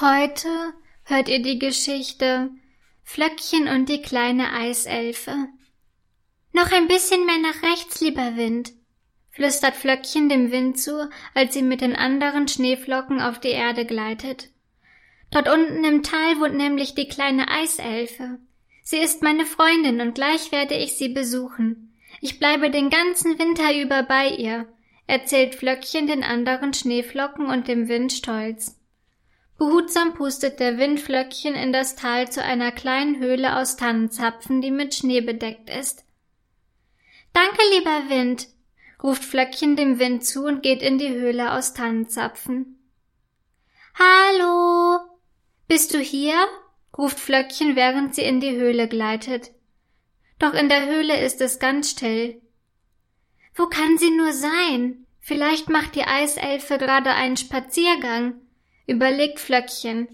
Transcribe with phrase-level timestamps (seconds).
[0.00, 0.48] Heute
[1.04, 2.48] hört ihr die Geschichte
[3.02, 5.48] Flöckchen und die kleine Eiselfe.
[6.54, 8.72] Noch ein bisschen mehr nach rechts, lieber Wind,
[9.28, 14.48] flüstert Flöckchen dem Wind zu, als sie mit den anderen Schneeflocken auf die Erde gleitet.
[15.30, 18.38] Dort unten im Tal wohnt nämlich die kleine Eiselfe.
[18.82, 21.94] Sie ist meine Freundin und gleich werde ich sie besuchen.
[22.22, 24.66] Ich bleibe den ganzen Winter über bei ihr,
[25.06, 28.79] erzählt Flöckchen den anderen Schneeflocken und dem Wind stolz.
[29.60, 34.70] Behutsam pustet der Wind Flöckchen in das Tal zu einer kleinen Höhle aus Tannenzapfen, die
[34.70, 36.06] mit Schnee bedeckt ist.
[37.34, 38.48] Danke, lieber Wind,
[39.02, 42.78] ruft Flöckchen dem Wind zu und geht in die Höhle aus Tannenzapfen.
[43.98, 44.98] Hallo,
[45.68, 46.42] bist du hier?
[46.96, 49.50] ruft Flöckchen, während sie in die Höhle gleitet.
[50.38, 52.40] Doch in der Höhle ist es ganz still.
[53.54, 55.04] Wo kann sie nur sein?
[55.18, 58.40] Vielleicht macht die Eiselfe gerade einen Spaziergang
[58.90, 60.08] überlegt Flöckchen.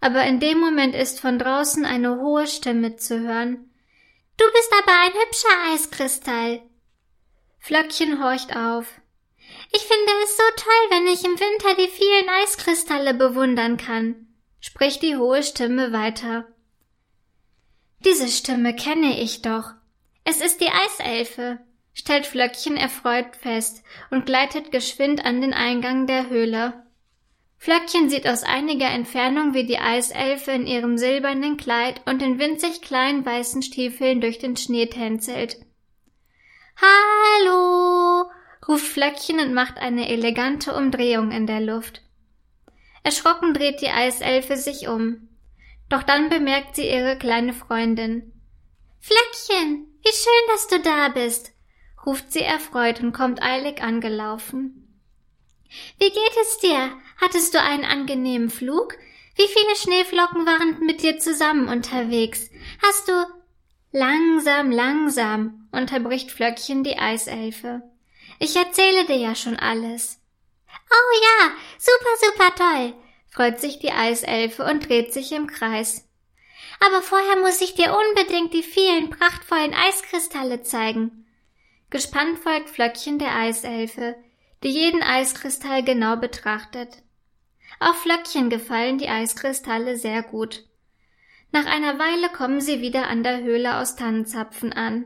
[0.00, 3.70] Aber in dem Moment ist von draußen eine hohe Stimme zu hören.
[4.36, 6.62] Du bist aber ein hübscher Eiskristall.
[7.58, 8.86] Flöckchen horcht auf.
[9.72, 14.28] Ich finde es so toll, wenn ich im Winter die vielen Eiskristalle bewundern kann,
[14.60, 16.46] spricht die hohe Stimme weiter.
[18.04, 19.72] Diese Stimme kenne ich doch.
[20.24, 21.58] Es ist die Eiselfe,
[21.92, 26.84] stellt Flöckchen erfreut fest und gleitet geschwind an den Eingang der Höhle.
[27.58, 32.82] Flöckchen sieht aus einiger Entfernung, wie die Eiselfe in ihrem silbernen Kleid und in winzig
[32.82, 35.58] kleinen weißen Stiefeln durch den Schnee tänzelt.
[36.80, 38.30] Hallo!
[38.66, 42.02] ruft Flöckchen und macht eine elegante Umdrehung in der Luft.
[43.02, 45.28] Erschrocken dreht die Eiselfe sich um.
[45.88, 48.32] Doch dann bemerkt sie ihre kleine Freundin.
[49.00, 51.52] Flöckchen, wie schön, dass du da bist,
[52.06, 54.87] ruft sie erfreut und kommt eilig angelaufen.
[55.98, 56.92] Wie geht es dir?
[57.20, 58.96] Hattest du einen angenehmen Flug?
[59.36, 62.50] Wie viele Schneeflocken waren mit dir zusammen unterwegs?
[62.82, 63.12] Hast du
[63.92, 67.82] Langsam, langsam, unterbricht Flöckchen die Eiselfe.
[68.38, 70.20] Ich erzähle dir ja schon alles.
[70.90, 72.94] Oh ja, super, super toll,
[73.30, 76.06] freut sich die Eiselfe und dreht sich im Kreis.
[76.80, 81.26] Aber vorher muss ich dir unbedingt die vielen prachtvollen Eiskristalle zeigen.
[81.88, 84.16] Gespannt folgt Flöckchen der Eiselfe,
[84.62, 87.02] die jeden Eiskristall genau betrachtet.
[87.80, 90.64] Auch Flöckchen gefallen die Eiskristalle sehr gut.
[91.52, 95.04] Nach einer Weile kommen sie wieder an der Höhle aus Tannenzapfen an.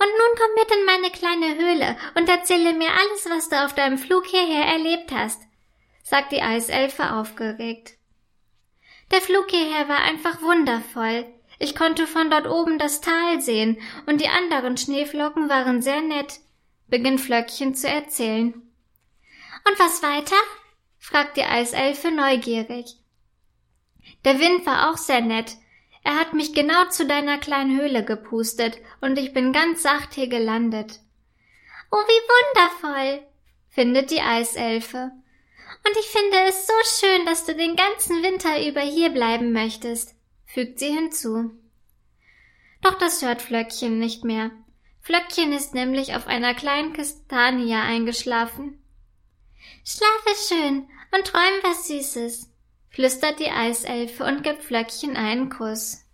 [0.00, 3.74] Und nun komm mit in meine kleine Höhle und erzähle mir alles, was du auf
[3.74, 5.42] deinem Flug hierher erlebt hast,
[6.04, 7.94] sagt die Eiselfe aufgeregt.
[9.10, 11.26] Der Flug hierher war einfach wundervoll.
[11.58, 16.40] Ich konnte von dort oben das Tal sehen und die anderen Schneeflocken waren sehr nett
[16.88, 18.52] beginnt Flöckchen zu erzählen.
[19.64, 20.36] Und was weiter?
[20.98, 22.96] fragt die Eiselfe neugierig.
[24.24, 25.56] Der Wind war auch sehr nett.
[26.04, 30.28] Er hat mich genau zu deiner kleinen Höhle gepustet und ich bin ganz sacht hier
[30.28, 31.00] gelandet.
[31.90, 33.26] Oh, wie wundervoll,
[33.68, 35.10] findet die Eiselfe.
[35.86, 40.14] Und ich finde es so schön, dass du den ganzen Winter über hier bleiben möchtest,
[40.46, 41.50] fügt sie hinzu.
[42.82, 44.50] Doch das hört Flöckchen nicht mehr.
[45.08, 48.78] Flöckchen ist nämlich auf einer kleinen Kastanie eingeschlafen.
[49.82, 50.86] Schlafe schön
[51.16, 52.52] und träum was Süßes,
[52.90, 56.04] flüstert die Eiselfe und gibt Flöckchen einen Kuss.